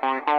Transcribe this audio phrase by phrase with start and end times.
[0.00, 0.37] They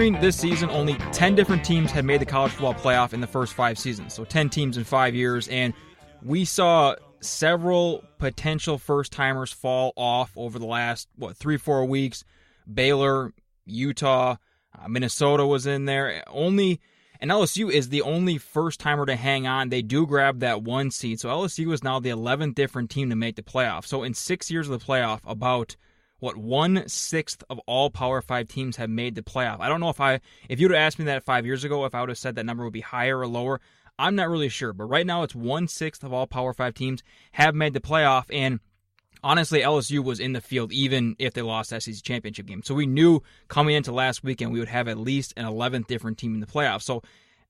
[0.00, 3.26] Entering this season, only 10 different teams had made the college football playoff in the
[3.26, 4.14] first five seasons.
[4.14, 5.46] So 10 teams in five years.
[5.48, 5.74] And
[6.22, 12.24] we saw several potential first timers fall off over the last, what, three, four weeks.
[12.72, 13.34] Baylor,
[13.66, 14.36] Utah,
[14.78, 16.24] uh, Minnesota was in there.
[16.28, 16.80] Only
[17.20, 19.68] and LSU is the only first timer to hang on.
[19.68, 21.20] They do grab that one seed.
[21.20, 23.84] So LSU is now the 11th different team to make the playoff.
[23.84, 25.76] So in six years of the playoff, about
[26.20, 29.60] what one sixth of all Power Five teams have made the playoff.
[29.60, 31.94] I don't know if I if you'd have asked me that five years ago, if
[31.94, 33.60] I would have said that number would be higher or lower.
[33.98, 37.02] I'm not really sure, but right now it's one sixth of all Power Five teams
[37.32, 38.60] have made the playoff, and
[39.22, 42.62] honestly, LSU was in the field even if they lost SEC championship game.
[42.62, 46.18] So we knew coming into last weekend we would have at least an 11th different
[46.18, 46.82] team in the playoff.
[46.82, 47.02] So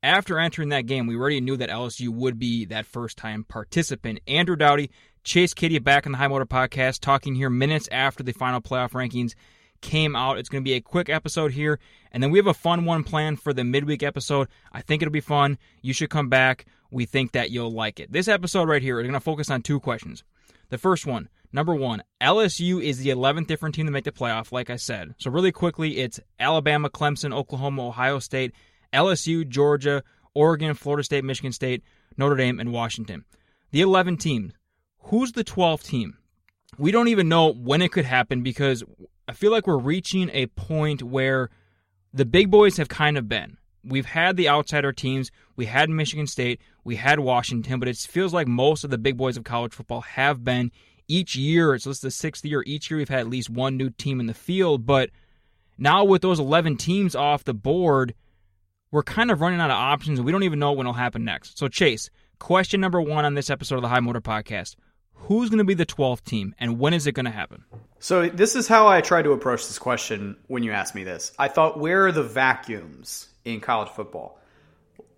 [0.02, 4.20] after entering that game, we already knew that LSU would be that first time participant.
[4.26, 4.90] Andrew Dowdy,
[5.22, 8.92] Chase Kitty back on the High Motor Podcast, talking here minutes after the final playoff
[8.92, 9.34] rankings
[9.80, 10.38] came out.
[10.38, 11.78] It's going to be a quick episode here,
[12.12, 14.48] and then we have a fun one planned for the midweek episode.
[14.72, 15.58] I think it'll be fun.
[15.82, 16.66] You should come back.
[16.90, 18.10] We think that you'll like it.
[18.10, 20.24] This episode right here is going to focus on two questions.
[20.70, 24.52] The first one, number one, LSU is the 11th different team to make the playoff,
[24.52, 25.14] like I said.
[25.18, 28.52] So, really quickly, it's Alabama, Clemson, Oklahoma, Ohio State,
[28.92, 30.02] LSU, Georgia,
[30.34, 31.82] Oregon, Florida State, Michigan State,
[32.16, 33.24] Notre Dame, and Washington.
[33.70, 34.52] The 11 teams.
[35.04, 36.16] Who's the 12th team?
[36.78, 38.84] We don't even know when it could happen because
[39.28, 41.50] I feel like we're reaching a point where
[42.12, 43.56] the big boys have kind of been.
[43.84, 45.30] We've had the outsider teams.
[45.56, 46.60] We had Michigan State.
[46.84, 50.02] We had Washington, but it feels like most of the big boys of college football
[50.02, 50.70] have been
[51.08, 51.78] each year.
[51.78, 52.62] So this is the sixth year.
[52.66, 54.86] Each year we've had at least one new team in the field.
[54.86, 55.10] But
[55.78, 58.14] now with those 11 teams off the board,
[58.90, 61.58] we're kind of running out of options we don't even know when it'll happen next.
[61.58, 64.74] So, Chase, question number one on this episode of the High Motor Podcast
[65.22, 67.64] Who's going to be the 12th team and when is it going to happen?
[67.98, 71.32] So, this is how I tried to approach this question when you asked me this.
[71.38, 74.38] I thought, where are the vacuums in college football?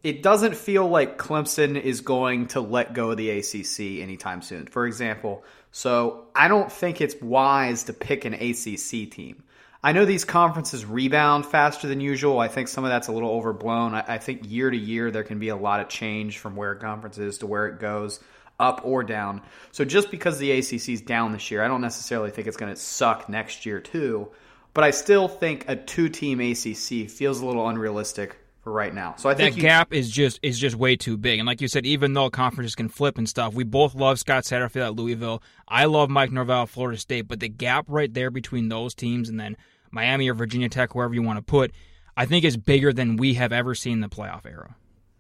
[0.03, 4.67] It doesn't feel like Clemson is going to let go of the ACC anytime soon.
[4.67, 9.45] For example, so I don't think it's wise to pick an ACC team.
[9.85, 12.39] I know these conferences rebound faster than usual.
[12.39, 13.95] I think some of that's a little overblown.
[13.95, 16.71] I, I, think year to year there can be a lot of change from where
[16.71, 18.21] a conference is to where it goes,
[18.59, 19.43] up or down.
[19.73, 22.73] So just because the ACC is down this year, I don't necessarily think it's going
[22.73, 24.29] to suck next year too.
[24.75, 29.17] But I still think a two-team ACC feels a little unrealistic for right now.
[29.19, 31.41] So I think that you, gap is just is just way too big.
[31.41, 34.45] And like you said, even though conferences can flip and stuff, we both love Scott
[34.45, 35.43] Satterfield at Louisville.
[35.69, 39.29] I love Mike Norvell at Florida State, but the gap right there between those teams
[39.29, 39.57] and then
[39.91, 41.73] Miami or Virginia Tech, wherever you want to put,
[42.17, 44.77] I think is bigger than we have ever seen in the playoff era.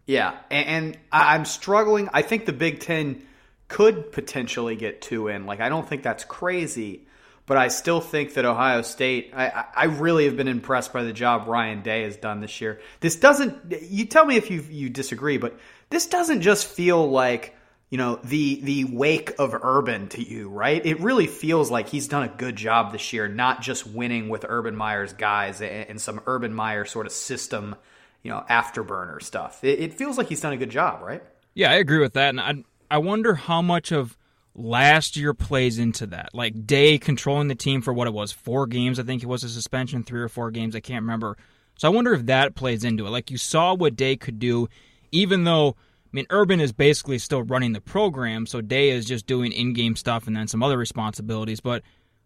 [0.06, 2.08] Yeah, and, and I'm struggling.
[2.12, 3.22] I think the Big Ten
[3.68, 5.46] could potentially get two in.
[5.46, 7.06] Like, I don't think that's crazy,
[7.46, 9.32] but I still think that Ohio State.
[9.34, 12.80] I, I really have been impressed by the job Ryan Day has done this year.
[13.00, 13.82] This doesn't.
[13.82, 15.58] You tell me if you you disagree, but
[15.90, 17.54] this doesn't just feel like
[17.90, 20.84] you know the the wake of Urban to you, right?
[20.84, 24.46] It really feels like he's done a good job this year, not just winning with
[24.48, 27.76] Urban Meyer's guys and, some Urban Meyer sort of system,
[28.22, 29.62] you know, afterburner stuff.
[29.64, 31.22] It, it, feels like he's done a good job, right?
[31.54, 34.16] Yeah, I agree with that, and I I wonder how much of
[34.54, 36.30] last year plays into that.
[36.34, 38.98] Like Day controlling the team for what it was, four games.
[38.98, 40.76] I think it was a suspension, three or four games.
[40.76, 41.36] I can't remember.
[41.78, 43.10] So I wonder if that plays into it.
[43.10, 44.68] Like you saw what Day could do,
[45.10, 45.76] even though
[46.12, 49.72] I mean, Urban is basically still running the program, so Day is just doing in
[49.72, 51.60] game stuff and then some other responsibilities.
[51.60, 51.82] But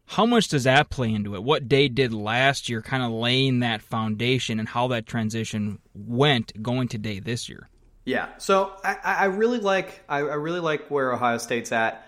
[0.06, 1.43] how much does that play into it?
[1.43, 6.62] What Day did last year, kind of laying that foundation, and how that transition went
[6.62, 7.69] going to Day this year.
[8.05, 12.06] Yeah, so I, I really like I, I really like where Ohio State's at.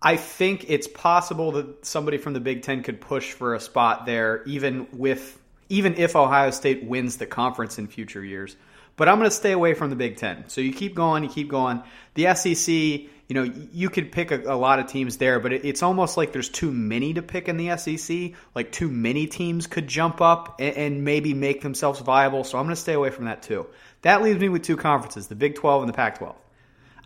[0.00, 4.06] I think it's possible that somebody from the Big Ten could push for a spot
[4.06, 5.36] there, even with
[5.68, 8.56] even if Ohio State wins the conference in future years.
[9.00, 10.44] But I'm going to stay away from the Big Ten.
[10.48, 11.82] So you keep going, you keep going.
[12.12, 15.64] The SEC, you know, you could pick a, a lot of teams there, but it,
[15.64, 18.32] it's almost like there's too many to pick in the SEC.
[18.54, 22.44] Like too many teams could jump up and, and maybe make themselves viable.
[22.44, 23.68] So I'm going to stay away from that too.
[24.02, 26.36] That leaves me with two conferences, the Big 12 and the Pac 12.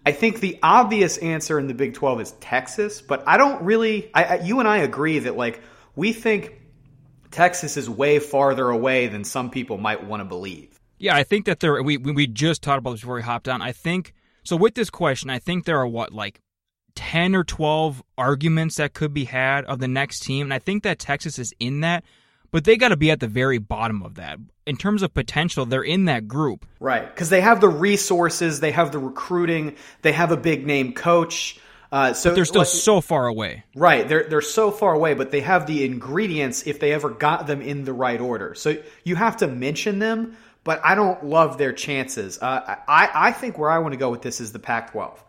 [0.04, 4.10] I think the obvious answer in the Big 12 is Texas, but I don't really.
[4.12, 5.62] I, you and I agree that like
[5.94, 6.60] we think
[7.30, 10.73] Texas is way farther away than some people might want to believe.
[11.04, 11.82] Yeah, I think that there.
[11.82, 13.60] We we just talked about this before we hopped on.
[13.60, 16.40] I think So with this question, I think there are what like
[16.94, 20.46] 10 or 12 arguments that could be had of the next team.
[20.46, 22.04] And I think that Texas is in that,
[22.52, 24.38] but they got to be at the very bottom of that.
[24.66, 26.64] In terms of potential, they're in that group.
[26.80, 27.06] Right.
[27.06, 31.60] Because they have the resources, they have the recruiting, they have a big name coach.
[31.92, 33.62] Uh, so but they're still like, so far away.
[33.76, 34.08] Right.
[34.08, 37.60] They're, they're so far away, but they have the ingredients if they ever got them
[37.60, 38.54] in the right order.
[38.54, 42.38] So you have to mention them, but I don't love their chances.
[42.40, 45.22] Uh, I, I think where I want to go with this is the Pac 12.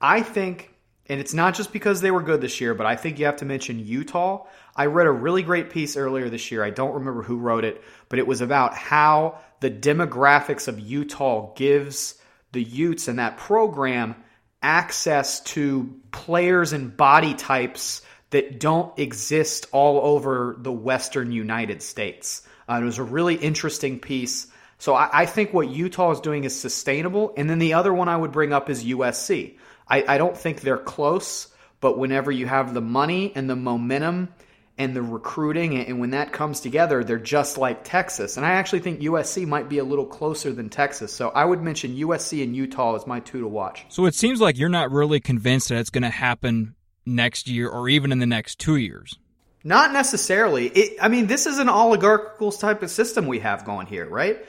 [0.00, 0.72] I think
[1.08, 3.36] and it's not just because they were good this year, but I think you have
[3.36, 4.46] to mention Utah.
[4.74, 6.64] I read a really great piece earlier this year.
[6.64, 11.52] I don't remember who wrote it, but it was about how the demographics of Utah
[11.54, 12.14] gives
[12.52, 14.14] the Utes and that program
[14.62, 22.42] access to players and body types that don't exist all over the Western United States.
[22.68, 24.46] Uh, it was a really interesting piece.
[24.82, 27.32] So I, I think what Utah is doing is sustainable.
[27.36, 29.56] And then the other one I would bring up is USC.
[29.86, 31.46] I, I don't think they're close,
[31.80, 34.34] but whenever you have the money and the momentum
[34.76, 38.36] and the recruiting, and when that comes together, they're just like Texas.
[38.36, 41.12] And I actually think USC might be a little closer than Texas.
[41.12, 43.86] So I would mention USC and Utah as my two to watch.
[43.88, 46.74] So it seems like you're not really convinced that it's going to happen
[47.06, 49.16] next year or even in the next two years.
[49.62, 50.66] Not necessarily.
[50.66, 54.44] It, I mean, this is an oligarchical type of system we have going here, right?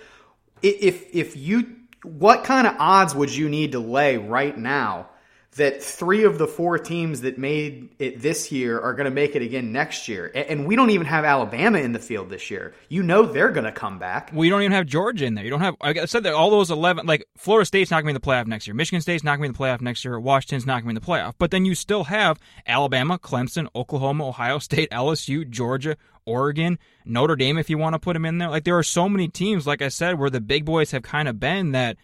[0.63, 5.09] If if you, what kind of odds would you need to lay right now
[5.55, 9.35] that three of the four teams that made it this year are going to make
[9.35, 10.31] it again next year.
[10.33, 12.73] And we don't even have Alabama in the field this year.
[12.89, 14.31] You know they're going to come back.
[14.33, 15.43] We don't even have Georgia in there.
[15.43, 18.19] You don't have, I said that all those 11, like Florida State's not going to
[18.19, 18.73] be in the playoff next year.
[18.73, 20.19] Michigan State's not going to be in the playoff next year.
[20.19, 21.33] Washington's not going to be in the playoff.
[21.37, 27.57] But then you still have Alabama, Clemson, Oklahoma, Ohio State, LSU, Georgia, Oregon, Notre Dame,
[27.57, 28.49] if you want to put them in there.
[28.49, 31.27] Like there are so many teams, like I said, where the big boys have kind
[31.27, 31.97] of been that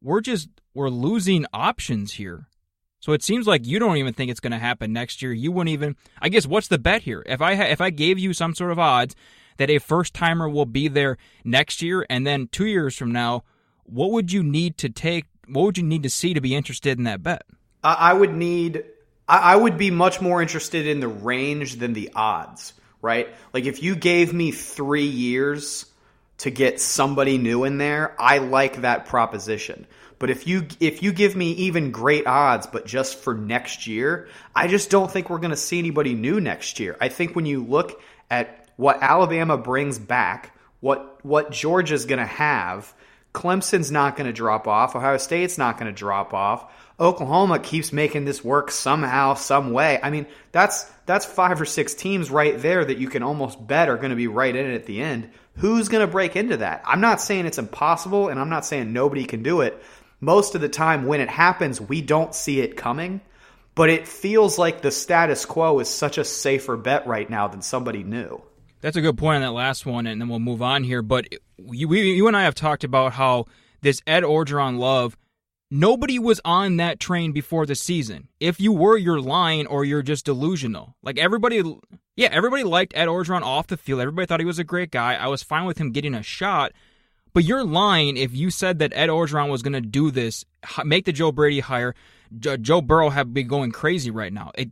[0.00, 2.48] we're just, we're losing options here.
[3.02, 5.32] So it seems like you don't even think it's going to happen next year.
[5.32, 5.96] You wouldn't even.
[6.20, 7.22] I guess what's the bet here?
[7.26, 9.16] If I ha- if I gave you some sort of odds
[9.56, 13.42] that a first timer will be there next year and then two years from now,
[13.82, 15.24] what would you need to take?
[15.48, 17.42] What would you need to see to be interested in that bet?
[17.82, 18.84] I would need.
[19.28, 22.72] I would be much more interested in the range than the odds.
[23.00, 23.34] Right?
[23.52, 25.86] Like if you gave me three years
[26.42, 29.86] to get somebody new in there, I like that proposition.
[30.18, 34.28] But if you if you give me even great odds, but just for next year,
[34.54, 36.96] I just don't think we're going to see anybody new next year.
[37.00, 42.24] I think when you look at what Alabama brings back, what what Georgia's going to
[42.24, 42.92] have,
[43.32, 44.96] Clemson's not going to drop off.
[44.96, 46.72] Ohio State's not going to drop off.
[46.98, 49.98] Oklahoma keeps making this work somehow, some way.
[50.02, 53.88] I mean, that's that's five or six teams right there that you can almost bet
[53.88, 55.30] are going to be right in it at the end.
[55.56, 56.82] Who's going to break into that?
[56.86, 59.82] I'm not saying it's impossible, and I'm not saying nobody can do it
[60.22, 63.20] most of the time when it happens, we don't see it coming.
[63.74, 67.60] But it feels like the status quo is such a safer bet right now than
[67.60, 68.40] somebody new.
[68.80, 71.02] That's a good point on that last one, and then we'll move on here.
[71.02, 71.26] But
[71.58, 73.46] you, you and I have talked about how
[73.80, 75.16] this Ed Orgeron love,
[75.72, 78.28] nobody was on that train before the season.
[78.38, 80.94] If you were, you're lying or you're just delusional.
[81.02, 81.62] Like everybody,
[82.14, 84.00] yeah, everybody liked Ed Orgeron off the field.
[84.00, 85.14] Everybody thought he was a great guy.
[85.14, 86.72] I was fine with him getting a shot.
[87.32, 90.44] But you're lying if you said that Ed Orgeron was going to do this,
[90.84, 91.94] make the Joe Brady hire.
[92.38, 94.52] Joe Burrow have been going crazy right now.
[94.54, 94.68] It,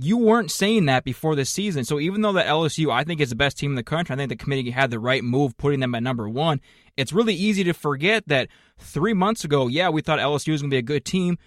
[0.00, 1.84] you weren't saying that before the season.
[1.84, 4.16] So even though the LSU, I think, is the best team in the country, I
[4.16, 6.60] think the committee had the right move putting them at number one.
[6.96, 10.70] It's really easy to forget that three months ago, yeah, we thought LSU was going
[10.70, 11.38] to be a good team.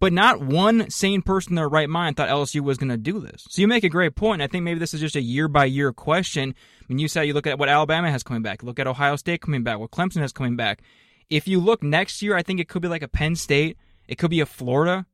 [0.00, 3.20] But not one sane person in their right mind thought LSU was going to do
[3.20, 3.46] this.
[3.48, 4.42] So you make a great point.
[4.42, 6.56] I think maybe this is just a year by year question.
[6.80, 9.14] I mean, you said you look at what Alabama has coming back, look at Ohio
[9.14, 10.82] State coming back, what Clemson has coming back.
[11.30, 13.78] If you look next year, I think it could be like a Penn State,
[14.08, 15.06] it could be a Florida.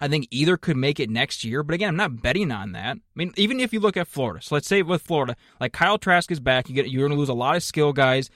[0.00, 2.96] I think either could make it next year, but again, I'm not betting on that.
[2.96, 5.98] I mean, even if you look at Florida, so let's say with Florida, like Kyle
[5.98, 8.30] Trask is back, you get you're going to lose a lot of skill guys.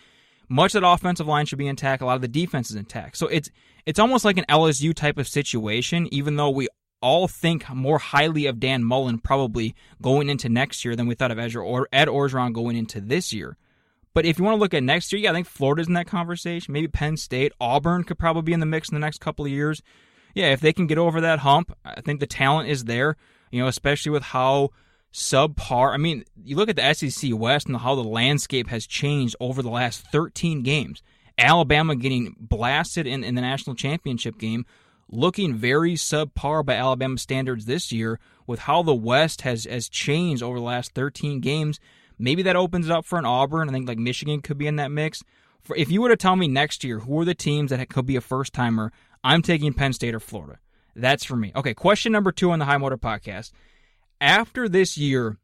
[0.49, 2.03] Much of that offensive line should be intact.
[2.03, 3.17] A lot of the defense is intact.
[3.17, 3.51] So it's
[3.87, 6.69] it's almost like an LSU type of situation, even though we
[7.03, 11.31] all think more highly of Dan Mullen probably going into next year than we thought
[11.31, 13.57] of Ed Orgeron going into this year.
[14.13, 16.07] But if you want to look at next year, yeah, I think Florida's in that
[16.07, 16.73] conversation.
[16.73, 19.51] Maybe Penn State, Auburn could probably be in the mix in the next couple of
[19.51, 19.83] years.
[20.35, 23.17] Yeah, if they can get over that hump, I think the talent is there.
[23.51, 24.71] You know, especially with how
[25.13, 25.93] subpar.
[25.93, 29.63] I mean, you look at the SEC West and how the landscape has changed over
[29.63, 31.03] the last 13 games.
[31.39, 34.67] Alabama getting blasted in, in the national championship game,
[35.09, 40.43] looking very subpar by Alabama standards this year with how the West has, has changed
[40.43, 41.81] over the last 13 games.
[42.19, 43.69] Maybe that opens it up for an Auburn.
[43.69, 45.23] I think like Michigan could be in that mix.
[45.63, 48.07] For, if you were to tell me next year who are the teams that could
[48.07, 50.59] be a first timer, I'm taking Penn State or Florida.
[50.97, 51.53] That's for me.
[51.55, 53.53] Okay, question number two on the High Motor Podcast.
[54.21, 55.39] After this year,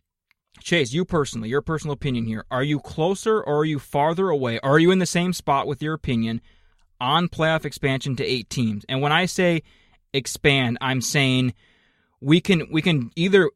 [0.61, 4.59] Chase, you personally, your personal opinion here, are you closer or are you farther away?
[4.61, 6.41] Are you in the same spot with your opinion
[7.01, 8.85] on playoff expansion to eight teams?
[8.89, 9.63] And when I say
[10.13, 11.55] expand, I'm saying
[12.21, 13.51] we can we can either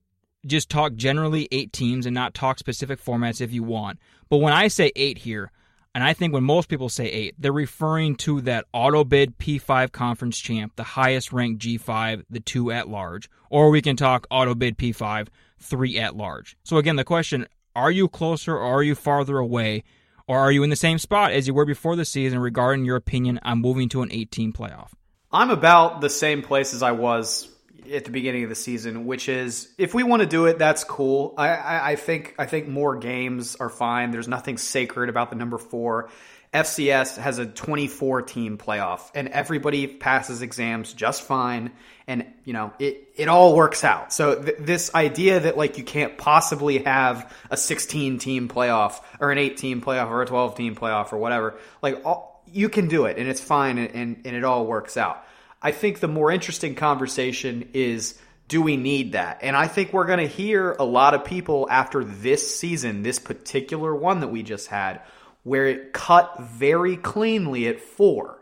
[0.46, 3.98] just talk generally eight teams and not talk specific formats if you want.
[4.28, 5.50] But when I say eight here,
[5.94, 9.90] and I think when most people say eight, they're referring to that auto bid P5
[9.90, 13.28] conference champ, the highest ranked G5, the two at large.
[13.50, 15.28] Or we can talk auto bid P5,
[15.58, 16.56] three at large.
[16.62, 19.82] So again, the question are you closer or are you farther away?
[20.28, 22.94] Or are you in the same spot as you were before the season regarding your
[22.94, 24.90] opinion on moving to an 18 playoff?
[25.32, 27.48] I'm about the same place as I was
[27.92, 30.84] at the beginning of the season, which is if we want to do it, that's
[30.84, 31.34] cool.
[31.36, 34.10] I, I, I, think I think more games are fine.
[34.10, 36.10] There's nothing sacred about the number four.
[36.52, 41.70] FCS has a 24 team playoff, and everybody passes exams just fine,
[42.08, 44.12] and you know it it all works out.
[44.12, 49.30] So th- this idea that like you can't possibly have a 16 team playoff or
[49.30, 52.88] an 8 team playoff or a 12 team playoff or whatever, like all, you can
[52.88, 55.24] do it, and it's fine, and, and, and it all works out.
[55.62, 59.38] I think the more interesting conversation is do we need that?
[59.42, 63.20] And I think we're going to hear a lot of people after this season, this
[63.20, 65.02] particular one that we just had,
[65.44, 68.38] where it cut very cleanly at four.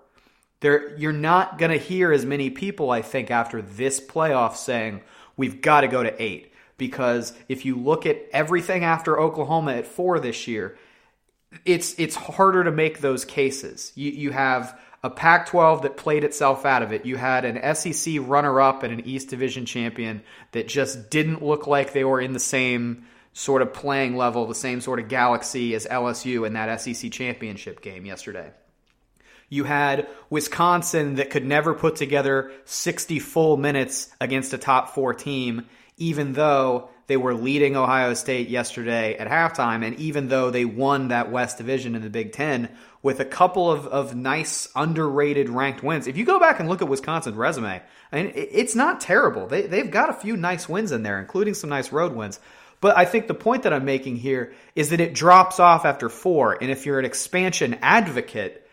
[0.61, 5.03] There, you're not going to hear as many people, I think, after this playoff saying
[5.37, 6.53] we've got to go to eight.
[6.79, 10.79] Because if you look at everything after Oklahoma at four this year,
[11.65, 13.93] it's it's harder to make those cases.
[13.95, 17.07] You you have a Pac 12 that played itself out of it.
[17.07, 21.67] You had an SEC runner up and an East Division champion that just didn't look
[21.67, 25.75] like they were in the same sort of playing level, the same sort of galaxy
[25.75, 28.51] as LSU in that SEC championship game yesterday.
[29.49, 35.15] You had Wisconsin that could never put together 60 full minutes against a top four
[35.15, 40.67] team, even though they were leading Ohio State yesterday at halftime, and even though they
[40.67, 42.69] won that West Division in the Big Ten
[43.03, 46.07] with a couple of, of nice underrated ranked wins.
[46.07, 49.47] If you go back and look at Wisconsin's resume, I mean, it's not terrible.
[49.47, 52.41] They, they've got a few nice wins in there, including some nice road wins.
[52.83, 56.11] But I think the point that I'm making here is that it drops off after
[56.11, 56.59] four.
[56.61, 58.69] And if you're an expansion advocate,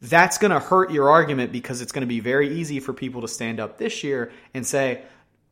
[0.00, 3.20] that's going to hurt your argument because it's going to be very easy for people
[3.20, 5.02] to stand up this year and say,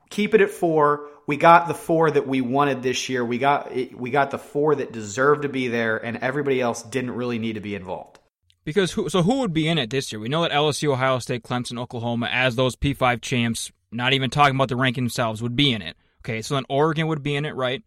[0.09, 3.25] keep it at four we got the four that we wanted this year.
[3.25, 7.13] We got we got the four that deserved to be there, and everybody else didn't
[7.13, 8.19] really need to be involved.
[8.65, 9.09] Because who?
[9.09, 10.21] So who would be in it this year?
[10.21, 14.55] We know that LSU, Ohio State, Clemson, Oklahoma, as those P5 champs, not even talking
[14.55, 15.97] about the ranking themselves, would be in it.
[16.25, 17.83] Okay, so then Oregon would be in it, right?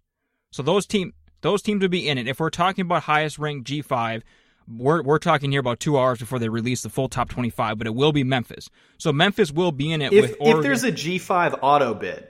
[0.51, 2.27] So those team those teams would be in it.
[2.27, 4.23] If we're talking about highest ranked G5,
[4.67, 7.87] we're we're talking here about two hours before they release the full top 25, but
[7.87, 8.69] it will be Memphis.
[8.97, 10.57] So Memphis will be in it if, with Oregon.
[10.57, 12.27] If there's a G5 auto bid,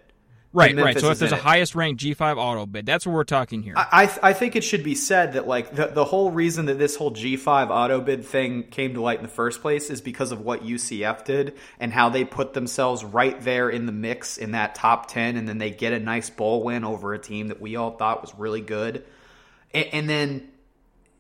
[0.56, 1.00] Right, right.
[1.00, 3.74] So if there's a highest ranked G5 auto bid, that's what we're talking here.
[3.76, 6.96] I, I think it should be said that like the, the whole reason that this
[6.96, 10.40] whole G5 auto bid thing came to light in the first place is because of
[10.40, 14.76] what UCF did and how they put themselves right there in the mix in that
[14.76, 17.76] top 10 and then they get a nice bowl win over a team that we
[17.76, 19.04] all thought was really good.
[19.74, 20.48] and, and then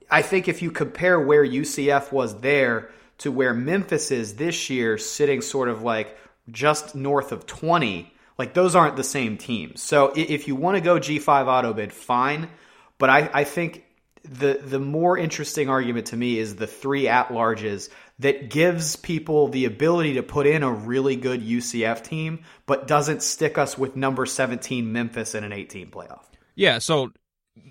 [0.10, 2.90] I think if you compare where UCF was there
[3.20, 6.18] to where Memphis is this year, sitting sort of like
[6.52, 9.82] just north of 20 like those aren't the same teams.
[9.82, 12.50] So if you want to go G5 auto bid, fine.
[12.98, 13.84] But I, I think
[14.24, 17.90] the the more interesting argument to me is the three at larges
[18.20, 23.22] that gives people the ability to put in a really good UCF team, but doesn't
[23.22, 26.24] stick us with number 17 Memphis in an 18 playoff.
[26.56, 27.12] Yeah, so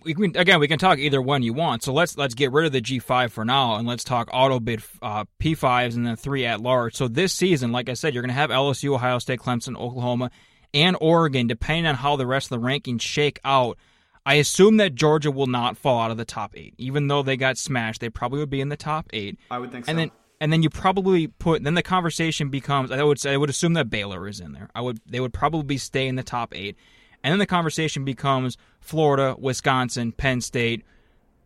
[0.05, 1.83] we can, again we can talk either one you want.
[1.83, 4.83] So let's let's get rid of the G5 for now and let's talk auto bid
[5.03, 6.95] uh, P5s and then three at large.
[6.95, 10.31] So this season, like I said, you're going to have LSU, Ohio State, Clemson, Oklahoma,
[10.75, 13.79] and Oregon, depending on how the rest of the rankings shake out.
[14.27, 17.37] I assume that Georgia will not fall out of the top eight, even though they
[17.37, 18.01] got smashed.
[18.01, 19.39] They probably would be in the top eight.
[19.51, 19.91] I would think so.
[19.91, 21.63] And then, and then you probably put.
[21.63, 22.91] Then the conversation becomes.
[22.91, 23.35] I would say.
[23.35, 24.71] I would assume that Baylor is in there.
[24.75, 24.99] I would.
[25.07, 26.77] They would probably stay in the top eight.
[27.23, 30.85] And then the conversation becomes Florida, Wisconsin, Penn State,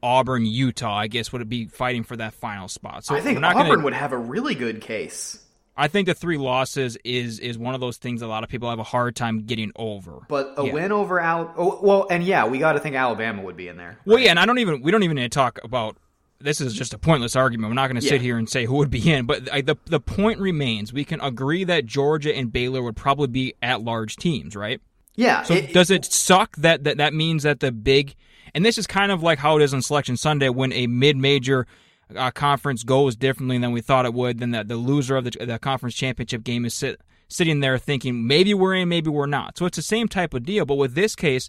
[0.02, 0.96] Auburn, Utah.
[0.96, 3.04] I guess would it be fighting for that final spot.
[3.04, 5.44] So I think Auburn gonna, would have a really good case.
[5.78, 8.68] I think the three losses is is one of those things a lot of people
[8.68, 10.18] have a hard time getting over.
[10.28, 10.72] But a yeah.
[10.72, 13.76] win over Al, oh, well, and yeah, we got to think Alabama would be in
[13.76, 13.90] there.
[13.90, 14.06] Right?
[14.06, 15.96] Well, yeah, and I don't even we don't even need to talk about.
[16.40, 17.70] This is just a pointless argument.
[17.70, 18.10] We're not going to yeah.
[18.10, 20.92] sit here and say who would be in, but the the point remains.
[20.92, 24.80] We can agree that Georgia and Baylor would probably be at large teams, right?
[25.14, 25.44] Yeah.
[25.44, 28.14] So it, does it suck that, that that means that the big
[28.54, 31.16] and this is kind of like how it is on Selection Sunday when a mid
[31.16, 31.66] major
[32.14, 35.30] uh, conference goes differently than we thought it would, then the, the loser of the,
[35.44, 39.58] the conference championship game is sit, sitting there thinking maybe we're in, maybe we're not.
[39.58, 40.64] So it's the same type of deal.
[40.64, 41.48] But with this case,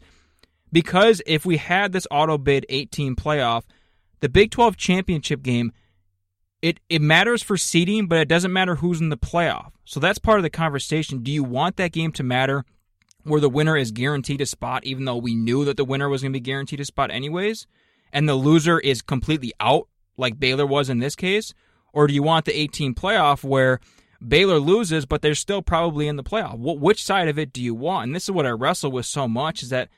[0.71, 3.63] because if we had this auto bid 18 playoff,
[4.19, 5.71] the Big 12 championship game,
[6.61, 9.71] it, it matters for seeding, but it doesn't matter who's in the playoff.
[9.85, 11.23] So that's part of the conversation.
[11.23, 12.65] Do you want that game to matter
[13.23, 16.21] where the winner is guaranteed a spot, even though we knew that the winner was
[16.21, 17.65] going to be guaranteed a spot anyways,
[18.11, 19.87] and the loser is completely out,
[20.19, 21.53] like Baylor was in this case?
[21.93, 23.79] Or do you want the 18 playoff where
[24.25, 26.57] Baylor loses, but they're still probably in the playoff?
[26.59, 28.07] Which side of it do you want?
[28.07, 29.89] And this is what I wrestle with so much is that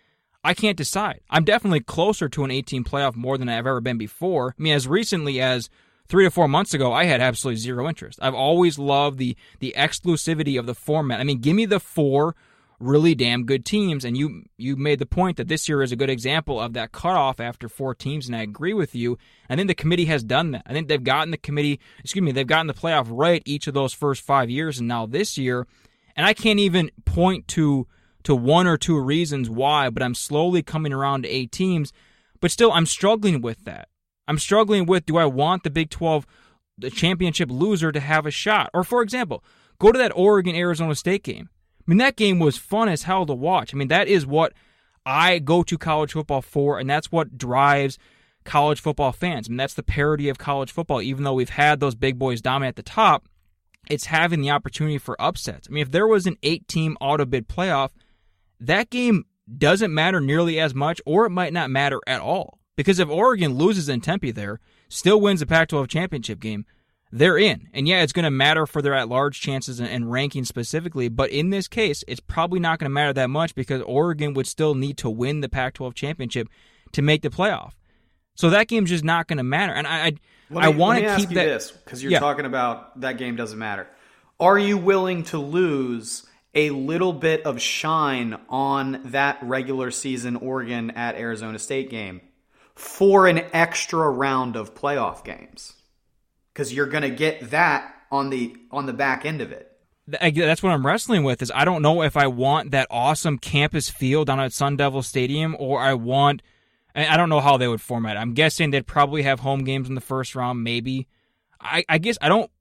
[0.44, 1.22] I can't decide.
[1.30, 4.56] I'm definitely closer to an 18 playoff more than I've ever been before.
[4.58, 5.70] I mean, as recently as
[6.08, 8.20] three to four months ago, I had absolutely zero interest.
[8.22, 11.20] I've always loved the the exclusivity of the format.
[11.20, 12.36] I mean, give me the four
[12.82, 14.04] really damn good teams.
[14.04, 16.92] And you you made the point that this year is a good example of that
[16.92, 19.18] cutoff after four teams, and I agree with you.
[19.50, 20.64] I think the committee has done that.
[20.66, 23.74] I think they've gotten the committee, excuse me, they've gotten the playoff right each of
[23.74, 25.68] those first five years, and now this year.
[26.16, 27.88] And I can't even point to
[28.24, 31.92] to one or two reasons why, but I'm slowly coming around to eight teams.
[32.40, 33.88] But still, I'm struggling with that.
[34.28, 36.26] I'm struggling with do I want the Big 12
[36.78, 38.70] the championship loser to have a shot?
[38.74, 39.44] Or for example,
[39.80, 41.50] go to that Oregon Arizona State game.
[41.88, 43.74] I mean, that game was fun as hell to watch.
[43.74, 44.54] I mean, that is what
[45.06, 47.98] I go to college football for, and that's what drives
[48.44, 49.48] college football fans.
[49.48, 51.02] I mean, that's the parody of college football.
[51.02, 53.28] Even though we've had those big boys dominate at the top,
[53.90, 55.68] it's having the opportunity for upsets.
[55.68, 57.90] I mean, if there was an eight team auto bid playoff,
[58.60, 59.26] that game
[59.58, 62.60] doesn't matter nearly as much, or it might not matter at all.
[62.76, 66.66] Because if Oregon loses in Tempe there, still wins the Pac 12 championship game,
[67.12, 67.68] they're in.
[67.74, 71.10] And yeah, it's going to matter for their at large chances and, and ranking specifically,
[71.10, 74.48] but in this case, it's probably not going to matter that much because Oregon would
[74.48, 76.48] still need to win the Pac 12 championship
[76.94, 77.74] to make the playoff.
[78.36, 79.74] So that game's just not going to matter.
[79.74, 80.14] And I, I,
[80.56, 81.46] I want to keep that.
[81.46, 82.20] this because you're yeah.
[82.20, 83.88] talking about that game doesn't matter.
[84.40, 86.26] Are you willing to lose
[86.56, 92.22] a little bit of shine on that regular season Oregon at Arizona State game
[92.74, 95.74] for an extra round of playoff games?
[96.62, 99.68] Because you're going to get that on the on the back end of it.
[100.06, 101.42] That's what I'm wrestling with.
[101.42, 105.02] Is I don't know if I want that awesome campus feel down at Sun Devil
[105.02, 106.44] Stadium, or I want.
[106.94, 108.16] I don't know how they would format.
[108.16, 108.20] It.
[108.20, 111.08] I'm guessing they'd probably have home games in the first round, maybe.
[111.60, 112.52] I, I guess I don't.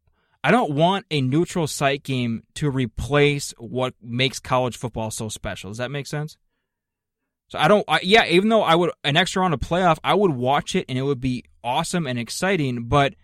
[0.42, 5.68] I don't want a neutral site game to replace what makes college football so special.
[5.68, 6.38] Does that make sense?
[7.48, 7.84] So I don't.
[7.86, 10.86] I, yeah, even though I would an extra round of playoff, I would watch it
[10.88, 13.14] and it would be awesome and exciting, but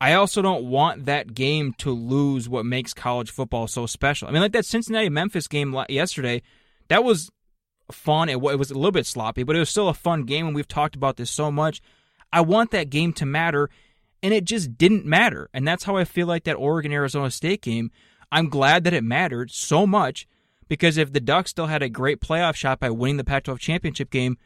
[0.00, 4.28] I also don't want that game to lose what makes college football so special.
[4.28, 6.40] I mean, like that Cincinnati Memphis game yesterday,
[6.88, 7.30] that was
[7.92, 8.30] fun.
[8.30, 10.68] It, was a little bit sloppy, but it was still a fun game, and we've
[10.68, 11.82] talked about this so much.
[12.32, 13.68] I want that game to matter,
[14.22, 15.50] and it just didn't matter.
[15.52, 17.90] And that's how I feel like that Oregon Arizona State game.
[18.32, 20.26] I'm glad that it mattered so much
[20.68, 23.58] because if the Ducks still had a great playoff shot by winning the Pac 12
[23.58, 24.38] championship game,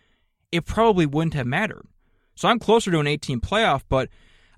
[0.51, 1.87] it probably wouldn't have mattered.
[2.35, 4.09] So I'm closer to an 18 playoff, but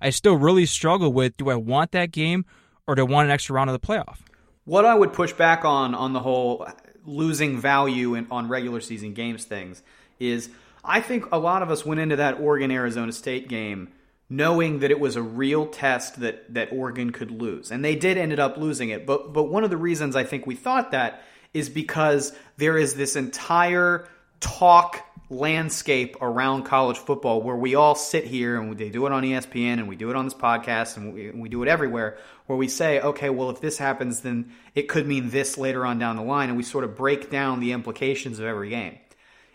[0.01, 2.45] I still really struggle with do I want that game
[2.87, 4.19] or do I want an extra round of the playoff?
[4.65, 6.67] What I would push back on on the whole
[7.05, 9.81] losing value in, on regular season games things
[10.19, 10.49] is
[10.83, 13.89] I think a lot of us went into that Oregon Arizona State game
[14.29, 17.71] knowing that it was a real test that that Oregon could lose.
[17.71, 19.05] And they did ended up losing it.
[19.05, 22.95] But but one of the reasons I think we thought that is because there is
[22.95, 24.07] this entire
[24.39, 29.23] talk landscape around college football where we all sit here and they do it on
[29.23, 32.57] ESPN and we do it on this podcast and we, we do it everywhere where
[32.57, 36.15] we say, okay, well, if this happens, then it could mean this later on down
[36.15, 36.47] the line.
[36.47, 38.97] And we sort of break down the implications of every game.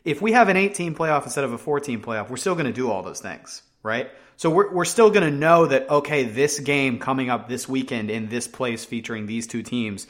[0.04, 2.72] If we have an 18 playoff instead of a 14 playoff, we're still going to
[2.72, 4.10] do all those things, right?
[4.36, 8.10] So we're, we're still going to know that, okay, this game coming up this weekend
[8.10, 10.06] in this place featuring these two teams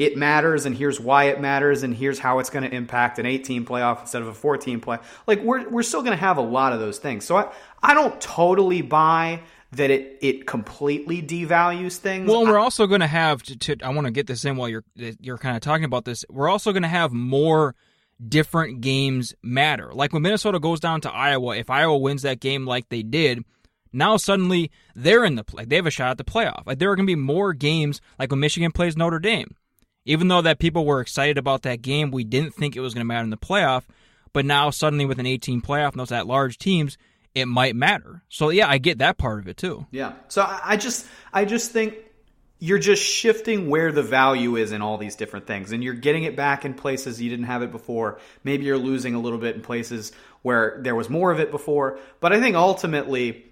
[0.00, 3.26] it matters and here's why it matters and here's how it's going to impact an
[3.26, 4.96] 18 playoff instead of a 14 play.
[5.26, 7.26] Like we're we're still going to have a lot of those things.
[7.26, 12.30] So I I don't totally buy that it it completely devalues things.
[12.30, 14.70] Well, we're also going to have to, to I want to get this in while
[14.70, 16.24] you're you're kind of talking about this.
[16.30, 17.74] We're also going to have more
[18.26, 19.92] different games matter.
[19.92, 23.44] Like when Minnesota goes down to Iowa, if Iowa wins that game like they did,
[23.92, 25.66] now suddenly they're in the play.
[25.66, 26.66] They have a shot at the playoff.
[26.66, 29.56] Like there are going to be more games like when Michigan plays Notre Dame.
[30.10, 33.02] Even though that people were excited about that game, we didn't think it was going
[33.02, 33.84] to matter in the playoff.
[34.32, 36.98] But now suddenly with an 18 playoff and those at large teams,
[37.32, 38.24] it might matter.
[38.28, 39.86] So yeah, I get that part of it too.
[39.92, 40.14] Yeah.
[40.26, 41.94] So I just I just think
[42.58, 46.24] you're just shifting where the value is in all these different things and you're getting
[46.24, 48.18] it back in places you didn't have it before.
[48.42, 50.10] Maybe you're losing a little bit in places
[50.42, 53.46] where there was more of it before, but I think ultimately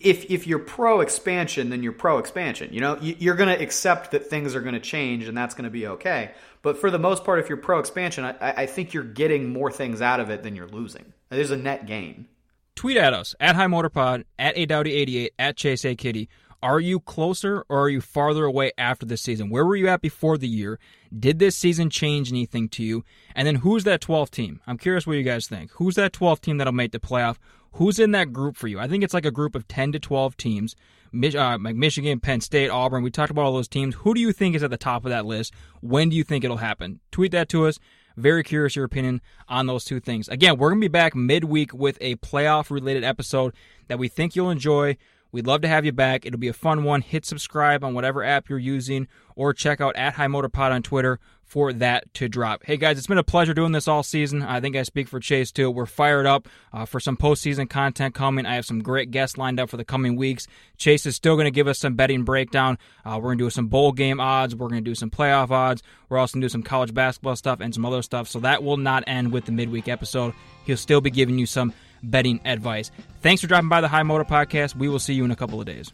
[0.00, 2.72] if if you're pro expansion, then you're pro expansion.
[2.72, 5.64] You know, you're going to accept that things are going to change, and that's going
[5.64, 6.32] to be okay.
[6.62, 9.70] But for the most part, if you're pro expansion, I, I think you're getting more
[9.70, 11.12] things out of it than you're losing.
[11.28, 12.26] There's a net gain.
[12.74, 16.28] Tweet at us at High Motor Pod, at A Dowdy 88 at Chase A Kitty.
[16.62, 19.50] Are you closer or are you farther away after this season?
[19.50, 20.78] Where were you at before the year?
[21.16, 23.04] Did this season change anything to you?
[23.34, 24.60] And then who's that 12th team?
[24.66, 25.70] I'm curious what you guys think.
[25.72, 27.36] Who's that 12th team that'll make the playoff?
[27.76, 28.78] Who's in that group for you?
[28.78, 30.74] I think it's like a group of 10 to 12 teams.
[31.14, 33.02] Uh, like Michigan, Penn State, Auburn.
[33.02, 33.94] We talked about all those teams.
[33.96, 35.52] Who do you think is at the top of that list?
[35.80, 37.00] When do you think it'll happen?
[37.10, 37.78] Tweet that to us.
[38.16, 40.28] Very curious your opinion on those two things.
[40.28, 43.54] Again, we're going to be back midweek with a playoff related episode
[43.88, 44.96] that we think you'll enjoy.
[45.36, 46.24] We'd love to have you back.
[46.24, 47.02] It'll be a fun one.
[47.02, 50.82] Hit subscribe on whatever app you're using or check out at High Motor Pod on
[50.82, 52.64] Twitter for that to drop.
[52.64, 54.42] Hey guys, it's been a pleasure doing this all season.
[54.42, 55.70] I think I speak for Chase too.
[55.70, 58.46] We're fired up uh, for some postseason content coming.
[58.46, 60.46] I have some great guests lined up for the coming weeks.
[60.78, 62.78] Chase is still going to give us some betting breakdown.
[63.04, 64.56] Uh, we're going to do some bowl game odds.
[64.56, 65.82] We're going to do some playoff odds.
[66.08, 68.26] We're also going to do some college basketball stuff and some other stuff.
[68.26, 70.32] So that will not end with the midweek episode.
[70.64, 72.90] He'll still be giving you some betting advice.
[73.20, 74.76] Thanks for dropping by the High Motor Podcast.
[74.76, 75.90] We will see you in a couple of days.